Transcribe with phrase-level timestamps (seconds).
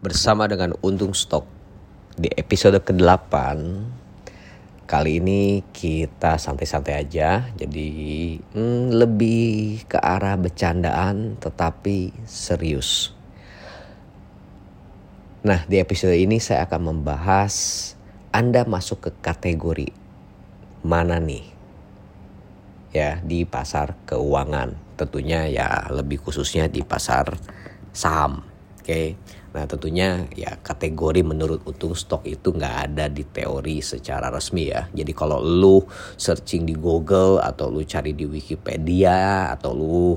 [0.00, 1.44] bersama dengan Untung Stok.
[2.16, 3.32] Di episode ke-8
[4.88, 7.52] kali ini kita santai-santai aja.
[7.52, 7.88] Jadi
[8.40, 13.12] hmm, lebih ke arah bercandaan tetapi serius.
[15.44, 17.54] Nah di episode ini saya akan membahas
[18.32, 19.92] Anda masuk ke kategori
[20.80, 21.44] mana nih?
[22.96, 24.80] Ya di pasar keuangan.
[24.96, 27.36] Tentunya ya lebih khususnya di pasar
[27.92, 28.48] saham
[28.80, 28.88] oke?
[28.88, 29.06] okay?
[29.50, 34.86] Nah tentunya ya kategori menurut untung stok itu nggak ada di teori secara resmi ya.
[34.94, 35.82] Jadi kalau lu
[36.14, 40.14] searching di Google atau lu cari di Wikipedia atau lu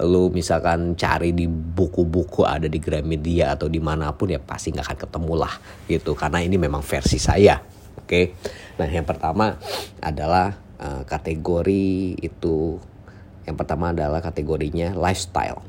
[0.00, 4.86] lu misalkan cari di buku-buku ada di Gramedia atau di mana pun ya pasti nggak
[4.88, 7.60] akan ketemu lah gitu karena ini memang versi saya
[8.00, 8.24] oke okay?
[8.80, 9.60] nah yang pertama
[10.00, 12.80] adalah uh, kategori itu
[13.44, 15.60] yang pertama adalah kategorinya lifestyle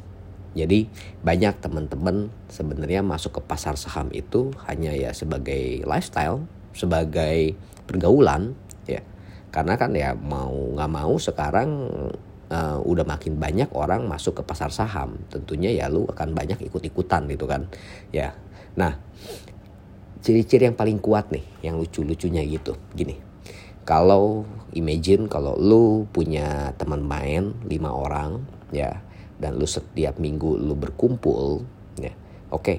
[0.52, 0.84] jadi
[1.24, 6.44] banyak teman-teman sebenarnya masuk ke pasar saham itu hanya ya sebagai lifestyle,
[6.76, 7.56] sebagai
[7.88, 8.52] pergaulan
[8.84, 9.00] ya.
[9.52, 11.70] Karena kan ya mau nggak mau sekarang
[12.52, 15.16] uh, udah makin banyak orang masuk ke pasar saham.
[15.32, 17.72] Tentunya ya lu akan banyak ikut-ikutan gitu kan.
[18.12, 18.36] Ya.
[18.76, 19.00] Nah,
[20.20, 22.76] ciri-ciri yang paling kuat nih, yang lucu-lucunya gitu.
[22.92, 23.16] Gini.
[23.88, 24.44] Kalau
[24.76, 29.04] imagine kalau lu punya teman main lima orang ya
[29.42, 31.66] dan lu setiap minggu lu berkumpul
[31.98, 32.14] ya
[32.54, 32.78] oke okay.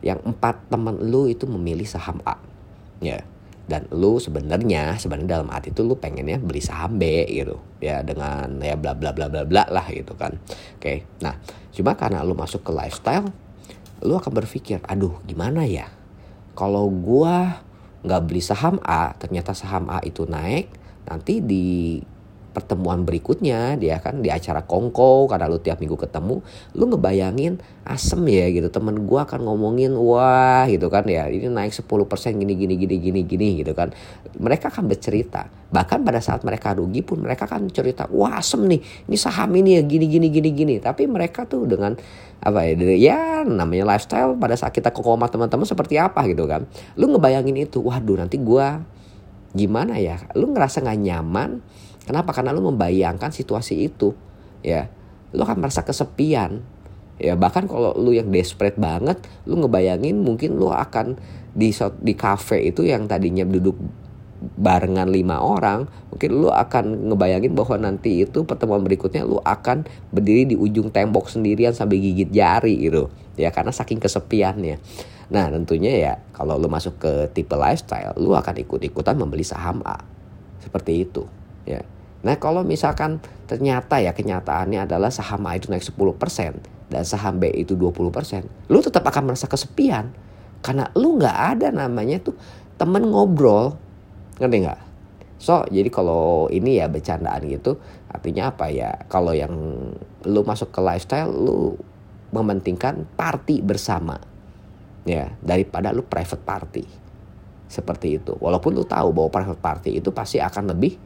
[0.00, 2.38] yang empat teman lu itu memilih saham A
[3.02, 3.18] ya
[3.64, 8.60] dan lu sebenarnya sebenarnya dalam hati itu lu pengennya beli saham B gitu ya dengan
[8.62, 11.02] ya bla bla bla bla bla lah gitu kan oke okay.
[11.18, 11.34] nah
[11.74, 13.26] cuma karena lu masuk ke lifestyle
[14.04, 15.90] lu akan berpikir aduh gimana ya
[16.54, 17.64] kalau gua
[18.04, 20.68] nggak beli saham A ternyata saham A itu naik
[21.08, 21.98] nanti di
[22.54, 26.38] pertemuan berikutnya dia kan di acara kongko karena lu tiap minggu ketemu
[26.78, 31.74] lu ngebayangin asem ya gitu temen gua akan ngomongin wah gitu kan ya ini naik
[31.74, 31.84] 10%
[32.38, 33.90] gini gini gini gini gini gitu kan.
[34.38, 38.80] Mereka akan bercerita bahkan pada saat mereka rugi pun mereka kan cerita wah asem nih
[39.10, 40.74] ini saham ini ya gini gini gini gini.
[40.78, 41.98] Tapi mereka tuh dengan
[42.40, 46.64] apa ya ya namanya lifestyle pada saat kita koma teman-teman seperti apa gitu kan.
[46.94, 48.80] Lu ngebayangin itu waduh nanti gua
[49.52, 50.24] gimana ya?
[50.32, 51.60] Lu ngerasa nggak nyaman
[52.04, 52.36] Kenapa?
[52.36, 54.12] Karena lu membayangkan situasi itu,
[54.60, 54.88] ya.
[55.32, 56.60] Lu akan merasa kesepian.
[57.14, 61.14] Ya, bahkan kalau lu yang desperate banget, lu ngebayangin mungkin lu akan
[61.54, 61.70] di
[62.02, 63.78] di cafe itu yang tadinya duduk
[64.58, 70.44] barengan lima orang, mungkin lu akan ngebayangin bahwa nanti itu pertemuan berikutnya lu akan berdiri
[70.52, 73.08] di ujung tembok sendirian sambil gigit jari gitu.
[73.38, 74.78] Ya, karena saking kesepiannya.
[75.32, 80.02] Nah, tentunya ya kalau lu masuk ke tipe lifestyle, lu akan ikut-ikutan membeli saham A.
[80.60, 81.24] Seperti itu,
[81.64, 81.80] ya.
[82.24, 87.52] Nah kalau misalkan ternyata ya kenyataannya adalah saham A itu naik 10% dan saham B
[87.52, 90.08] itu 20%, lu tetap akan merasa kesepian.
[90.64, 92.32] Karena lu nggak ada namanya tuh
[92.80, 93.76] temen ngobrol.
[94.40, 94.80] Ngerti nggak?
[95.36, 97.76] So jadi kalau ini ya bercandaan gitu
[98.08, 99.52] artinya apa ya kalau yang
[100.24, 101.76] lu masuk ke lifestyle lu
[102.32, 104.16] mementingkan party bersama
[105.04, 106.84] ya daripada lu private party
[107.68, 110.96] seperti itu walaupun lu tahu bahwa private party itu pasti akan lebih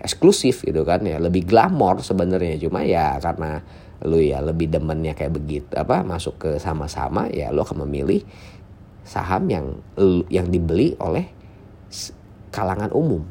[0.00, 3.64] eksklusif gitu kan ya lebih glamor sebenarnya cuma ya karena
[4.04, 8.20] lu ya lebih demennya kayak begitu apa masuk ke sama-sama ya lu akan memilih
[9.06, 9.66] saham yang
[10.28, 11.30] yang dibeli oleh
[12.50, 13.22] kalangan umum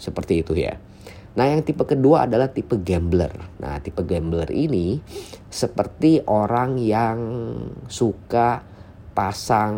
[0.00, 0.80] seperti itu ya.
[1.38, 3.30] Nah, yang tipe kedua adalah tipe gambler.
[3.62, 4.98] Nah, tipe gambler ini
[5.46, 7.18] seperti orang yang
[7.86, 8.64] suka
[9.14, 9.76] pasang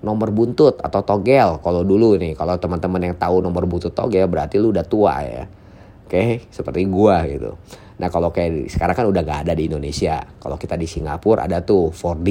[0.00, 1.60] nomor buntut atau togel.
[1.60, 5.44] Kalau dulu nih kalau teman-teman yang tahu nomor buntut togel berarti lu udah tua ya.
[6.04, 7.54] Oke seperti gua gitu.
[8.00, 10.24] Nah kalau kayak sekarang kan udah gak ada di Indonesia.
[10.40, 12.28] Kalau kita di Singapura ada tuh 4D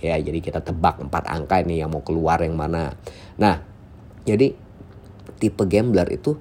[0.00, 0.16] ya.
[0.16, 2.96] Jadi kita tebak empat angka ini yang mau keluar yang mana.
[3.36, 3.60] Nah
[4.24, 4.56] jadi
[5.40, 6.36] tipe gambler itu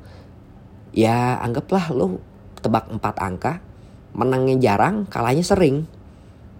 [0.95, 2.19] ya anggaplah lu
[2.59, 3.53] tebak empat angka
[4.11, 5.85] menangnya jarang kalahnya sering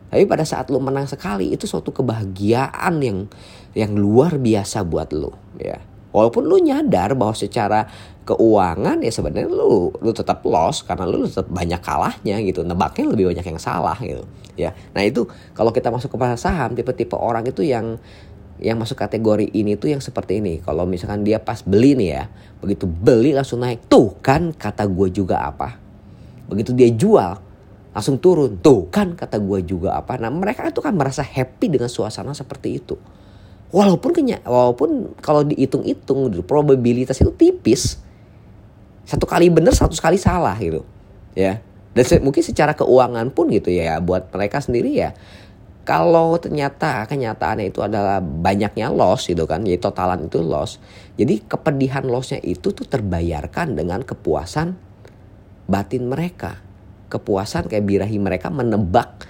[0.09, 3.29] tapi pada saat lu menang sekali itu suatu kebahagiaan yang
[3.77, 5.29] yang luar biasa buat lu
[5.61, 5.77] ya.
[6.09, 7.85] Walaupun lu nyadar bahwa secara
[8.25, 12.65] keuangan ya sebenarnya lu lu tetap loss karena lu tetap banyak kalahnya gitu.
[12.65, 14.25] Nebaknya lebih banyak yang salah gitu.
[14.57, 14.73] Ya.
[14.97, 18.01] Nah, itu kalau kita masuk ke pasar saham tipe-tipe orang itu yang
[18.59, 20.59] yang masuk kategori ini tuh yang seperti ini.
[20.65, 22.23] Kalau misalkan dia pas beli nih ya,
[22.59, 23.85] begitu beli langsung naik.
[23.85, 25.77] Tuh kan kata gue juga apa.
[26.49, 27.37] Begitu dia jual,
[27.99, 28.55] langsung turun.
[28.63, 30.15] Tuh kan kata gue juga apa.
[30.15, 32.95] Nah mereka itu kan merasa happy dengan suasana seperti itu.
[33.69, 37.99] Walaupun kenya, walaupun kalau dihitung-hitung probabilitas itu tipis.
[39.03, 40.87] Satu kali benar, satu kali salah gitu.
[41.35, 41.59] Ya.
[41.91, 45.11] Dan se mungkin secara keuangan pun gitu ya buat mereka sendiri ya
[45.89, 50.77] kalau ternyata kenyataannya itu adalah banyaknya loss gitu kan, jadi totalan itu loss.
[51.17, 54.77] Jadi kepedihan lossnya itu tuh terbayarkan dengan kepuasan
[55.65, 56.61] batin mereka.
[57.09, 59.25] Kepuasan kayak birahi mereka menebak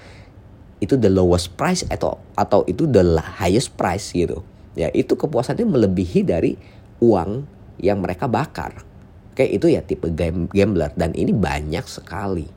[0.79, 4.43] itu the lowest price atau atau itu the highest price gitu.
[4.79, 6.55] Ya, itu kepuasannya melebihi dari
[7.03, 7.43] uang
[7.79, 8.83] yang mereka bakar.
[9.31, 10.11] Oke, itu ya tipe
[10.51, 12.47] gambler dan ini banyak sekali.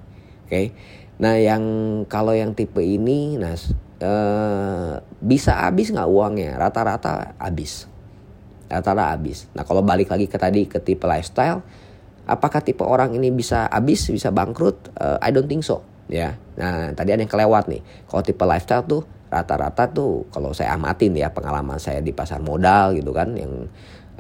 [0.47, 0.75] Oke.
[1.23, 1.63] Nah, yang
[2.11, 3.55] kalau yang tipe ini nah
[4.03, 6.59] uh, bisa habis nggak uangnya?
[6.59, 7.87] Rata-rata habis.
[8.67, 9.47] Rata-rata habis.
[9.55, 11.63] Nah, kalau balik lagi ke tadi ke tipe lifestyle,
[12.27, 14.95] apakah tipe orang ini bisa habis, bisa bangkrut?
[14.97, 16.39] Uh, I don't think so, ya.
[16.57, 17.83] Nah, tadi ada yang kelewat nih.
[18.07, 19.03] Kalau tipe lifestyle tuh
[19.33, 23.65] rata-rata tuh kalau saya amatin ya pengalaman saya di pasar modal gitu kan yang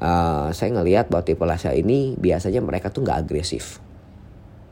[0.00, 3.84] uh, saya ngelihat bahwa tipe lifestyle ini biasanya mereka tuh nggak agresif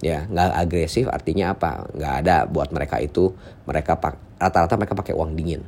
[0.00, 3.36] ya nggak agresif artinya apa nggak ada buat mereka itu
[3.68, 4.00] mereka
[4.40, 5.60] rata-rata mereka pakai uang dingin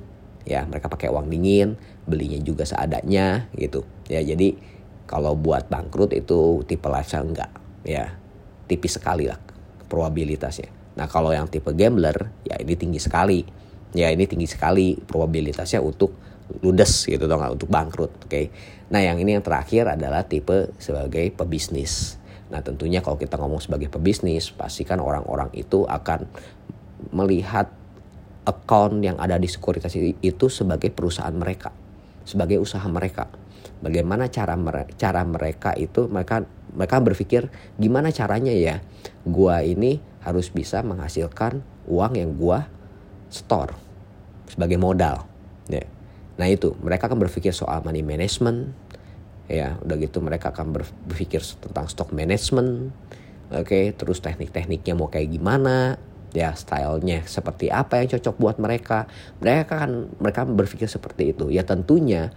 [0.48, 1.76] ya mereka pakai uang dingin
[2.08, 4.56] belinya juga seadanya gitu ya jadi
[5.06, 7.50] kalau buat bangkrut itu tipe lifestyle enggak
[7.82, 8.12] ya
[8.66, 9.38] tipis sekali lah
[9.86, 13.40] probabilitasnya nah kalau yang tipe gambler ya ini tinggi sekali
[13.92, 16.14] ya ini tinggi sekali probabilitasnya untuk
[16.60, 18.52] ludes gitu dong untuk bangkrut oke okay?
[18.92, 22.22] nah yang ini yang terakhir adalah tipe sebagai pebisnis
[22.52, 26.28] Nah tentunya kalau kita ngomong sebagai pebisnis, pastikan orang-orang itu akan
[27.16, 27.72] melihat
[28.44, 31.72] account yang ada di sekuritas itu sebagai perusahaan mereka,
[32.28, 33.32] sebagai usaha mereka.
[33.82, 38.78] Bagaimana cara mere cara mereka itu mereka mereka berpikir gimana caranya ya?
[39.26, 42.70] Gua ini harus bisa menghasilkan uang yang gua
[43.26, 43.74] store
[44.46, 45.26] sebagai modal.
[45.66, 45.82] Ya.
[46.38, 46.78] Nah itu.
[46.78, 48.70] Mereka akan berpikir soal money management,
[49.50, 49.76] ya.
[49.82, 50.72] Udah gitu mereka akan
[51.10, 52.94] berpikir tentang stock management
[53.52, 53.68] oke.
[53.68, 56.00] Okay, terus teknik-tekniknya mau kayak gimana
[56.32, 59.04] ya stylenya seperti apa yang cocok buat mereka.
[59.44, 61.52] Mereka kan mereka berpikir seperti itu.
[61.52, 62.32] Ya tentunya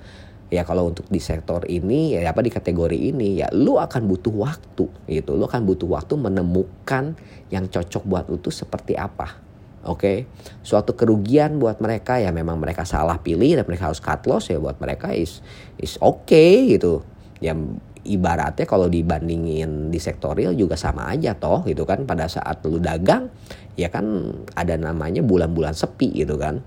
[0.54, 4.34] ya kalau untuk di sektor ini ya apa di kategori ini ya lu akan butuh
[4.34, 5.32] waktu gitu.
[5.34, 7.18] Lu akan butuh waktu menemukan
[7.50, 9.42] yang cocok buat lu tuh seperti apa
[9.86, 10.02] oke?
[10.02, 10.18] Okay?
[10.62, 14.62] suatu kerugian buat mereka ya memang mereka salah pilih dan mereka harus cut loss ya
[14.62, 15.42] buat mereka is
[15.82, 17.02] is oke okay, gitu.
[17.42, 17.58] Ya
[18.06, 22.06] ibaratnya kalau dibandingin di sektorial juga sama aja toh gitu kan.
[22.06, 23.34] Pada saat lu dagang
[23.74, 24.06] ya kan
[24.54, 26.62] ada namanya bulan-bulan sepi gitu kan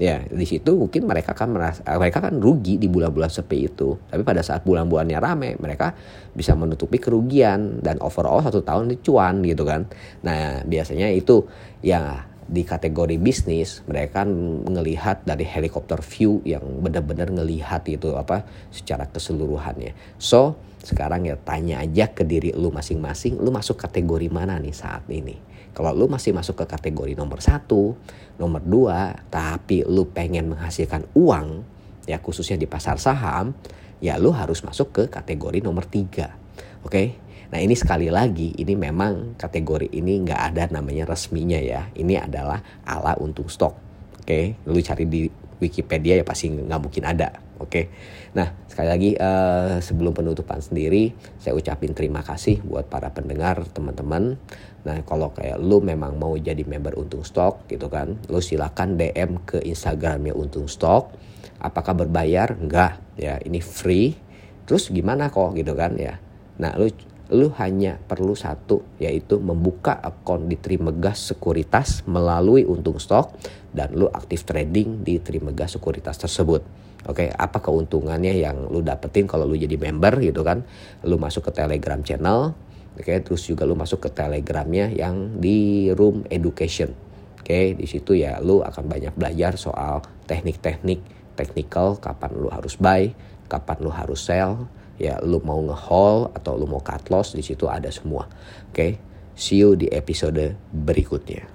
[0.00, 4.24] ya di situ mungkin mereka kan merasa mereka kan rugi di bulan-bulan sepi itu tapi
[4.24, 5.92] pada saat bulan-bulannya rame mereka
[6.32, 9.84] bisa menutupi kerugian dan overall satu tahun itu cuan gitu kan
[10.24, 11.44] nah biasanya itu
[11.84, 14.26] ya di kategori bisnis mereka
[14.68, 19.94] melihat dari helikopter view yang benar-benar ngelihat itu apa secara keseluruhannya.
[20.20, 25.06] So sekarang ya tanya aja ke diri lu masing-masing, lu masuk kategori mana nih saat
[25.08, 25.51] ini?
[25.72, 27.96] Kalau lu masih masuk ke kategori nomor satu,
[28.36, 31.64] nomor dua, tapi lu pengen menghasilkan uang,
[32.04, 33.56] ya khususnya di pasar saham,
[34.04, 36.36] ya lu harus masuk ke kategori nomor tiga.
[36.84, 37.06] Oke, okay?
[37.52, 41.92] Nah ini sekali lagi ini memang kategori ini nggak ada namanya resminya ya.
[41.92, 43.76] Ini adalah ala untung stok.
[44.24, 44.44] Oke, okay?
[44.64, 45.28] lu cari di
[45.60, 47.28] Wikipedia ya pasti nggak mungkin ada.
[47.62, 47.94] Oke,
[48.34, 54.34] nah sekali lagi uh, sebelum penutupan sendiri, saya ucapin terima kasih buat para pendengar teman-teman.
[54.82, 59.46] Nah kalau kayak lu memang mau jadi member Untung Stok gitu kan, lu silakan DM
[59.46, 61.14] ke Instagramnya Untung Stok.
[61.62, 62.58] Apakah berbayar?
[62.58, 64.18] Enggak, ya ini free.
[64.66, 66.18] Terus gimana kok gitu kan ya?
[66.58, 66.90] Nah lu
[67.32, 73.32] lu hanya perlu satu yaitu membuka akun di Trimegas Sekuritas melalui untung stok
[73.72, 76.60] dan lu aktif trading di Trimegas Sekuritas tersebut.
[77.08, 80.62] Oke, apa keuntungannya yang lu dapetin kalau lu jadi member gitu kan?
[81.02, 82.54] Lu masuk ke Telegram channel,
[82.94, 86.94] oke, terus juga lu masuk ke Telegramnya yang di Room Education.
[87.42, 89.98] Oke, di situ ya lu akan banyak belajar soal
[90.30, 91.02] teknik-teknik
[91.34, 93.10] technical kapan lu harus buy,
[93.50, 94.70] kapan lu harus sell,
[95.02, 98.30] ya lu mau nge-haul atau lu mau cut loss di situ ada semua.
[98.70, 98.78] Oke.
[98.78, 98.92] Okay?
[99.34, 101.51] See you di episode berikutnya.